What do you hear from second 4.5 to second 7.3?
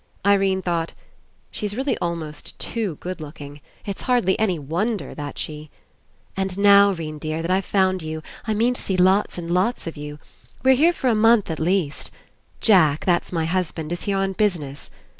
wonder that she—" ''And now, 'Rene